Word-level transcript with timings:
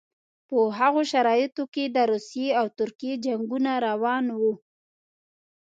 په 0.47 0.57
هغو 0.79 1.01
شرایطو 1.11 1.63
کې 1.73 1.83
د 1.95 1.97
روسیې 2.11 2.47
او 2.59 2.65
ترکیې 2.79 3.13
جنګونه 3.25 3.71
روان 3.87 4.25
وو. 4.39 4.53